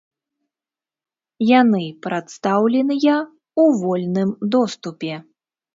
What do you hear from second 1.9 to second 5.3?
прадстаўленыя ў вольным доступе.